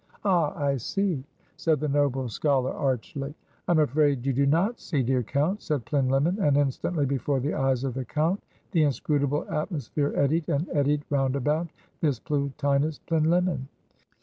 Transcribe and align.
"Ah! 0.25 0.51
I 0.59 0.77
see," 0.77 1.23
said 1.57 1.79
the 1.79 1.87
noble 1.87 2.27
scholar 2.27 2.73
archly. 2.73 3.35
"I 3.67 3.71
am 3.73 3.77
afraid 3.77 4.25
you 4.25 4.33
do 4.33 4.47
not 4.47 4.79
see, 4.79 5.03
dear 5.03 5.21
Count" 5.21 5.61
said 5.61 5.85
Plinlimmon; 5.85 6.39
and 6.39 6.57
instantly 6.57 7.05
before 7.05 7.39
the 7.39 7.53
eyes 7.53 7.83
of 7.83 7.93
the 7.93 8.03
Count, 8.05 8.41
the 8.71 8.81
inscrutable 8.81 9.45
atmosphere 9.47 10.11
eddied 10.15 10.49
and 10.49 10.67
eddied 10.73 11.03
roundabout 11.11 11.67
this 11.99 12.17
Plotinus 12.19 12.99
Plinlimmon. 13.05 13.67